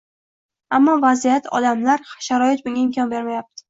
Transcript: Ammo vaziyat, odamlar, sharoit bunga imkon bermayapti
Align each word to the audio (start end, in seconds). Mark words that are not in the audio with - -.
Ammo 0.77 0.95
vaziyat, 1.03 1.53
odamlar, 1.61 2.09
sharoit 2.31 2.69
bunga 2.69 2.87
imkon 2.89 3.17
bermayapti 3.19 3.59